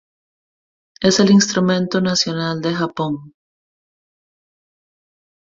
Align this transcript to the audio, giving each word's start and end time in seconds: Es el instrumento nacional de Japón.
Es 1.01 1.19
el 1.19 1.29
instrumento 1.29 2.01
nacional 2.01 2.59
de 2.59 2.73
Japón. 2.73 3.35